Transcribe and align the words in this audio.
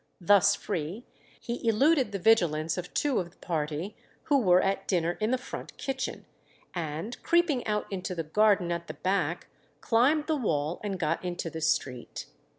Thus 0.19 0.55
free, 0.55 1.05
he 1.39 1.67
eluded 1.69 2.11
the 2.11 2.17
vigilance 2.17 2.75
of 2.75 2.91
two 2.91 3.19
of 3.19 3.29
the 3.29 3.37
party, 3.37 3.95
who 4.23 4.39
were 4.39 4.59
at 4.59 4.87
dinner 4.87 5.11
in 5.21 5.29
the 5.29 5.37
front 5.37 5.77
kitchen, 5.77 6.25
and 6.73 7.21
creeping 7.21 7.67
out 7.67 7.85
into 7.91 8.15
the 8.15 8.23
garden 8.23 8.71
at 8.71 8.87
the 8.87 8.95
back, 8.95 9.45
climbed 9.79 10.25
the 10.25 10.37
wall, 10.37 10.81
and 10.83 10.97
got 10.99 11.23
into 11.23 11.51
the 11.51 11.61
street. 11.61 12.25